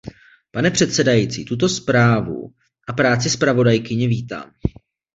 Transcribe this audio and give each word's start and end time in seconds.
Pane 0.51 0.71
předsedající, 0.71 1.45
tuto 1.45 1.69
zprávu 1.69 2.53
a 2.87 2.93
práci 2.93 3.29
zpravodajkyně 3.29 4.07
vítám. 4.07 4.53